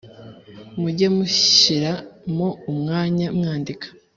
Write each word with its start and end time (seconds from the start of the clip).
Muge 0.79 1.07
mushira 1.15 1.91
mo 2.37 2.49
umwanya 2.71 3.27
mwandika 3.37 3.85